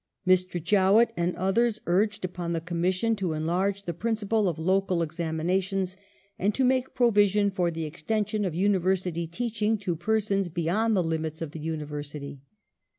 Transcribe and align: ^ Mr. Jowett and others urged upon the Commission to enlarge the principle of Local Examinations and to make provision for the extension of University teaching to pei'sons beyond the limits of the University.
^ 0.27 0.33
Mr. 0.33 0.59
Jowett 0.59 1.13
and 1.15 1.35
others 1.35 1.79
urged 1.85 2.25
upon 2.25 2.53
the 2.53 2.59
Commission 2.59 3.15
to 3.17 3.33
enlarge 3.33 3.83
the 3.83 3.93
principle 3.93 4.49
of 4.49 4.57
Local 4.57 5.03
Examinations 5.03 5.95
and 6.39 6.55
to 6.55 6.63
make 6.63 6.95
provision 6.95 7.51
for 7.51 7.69
the 7.69 7.85
extension 7.85 8.43
of 8.43 8.55
University 8.55 9.27
teaching 9.27 9.77
to 9.77 9.95
pei'sons 9.95 10.51
beyond 10.51 10.97
the 10.97 11.03
limits 11.03 11.39
of 11.39 11.51
the 11.51 11.59
University. 11.59 12.41